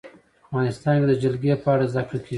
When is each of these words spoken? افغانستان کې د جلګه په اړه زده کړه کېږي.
افغانستان 0.47 0.93
کې 0.99 1.05
د 1.09 1.13
جلګه 1.23 1.55
په 1.63 1.67
اړه 1.73 1.85
زده 1.91 2.01
کړه 2.07 2.19
کېږي. 2.23 2.29